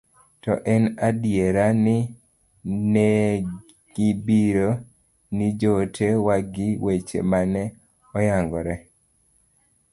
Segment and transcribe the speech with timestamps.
[0.43, 1.97] to en adiera ni
[2.95, 4.69] negibiro
[5.37, 7.63] ni joote wa gi weche mane
[8.17, 8.75] oyangre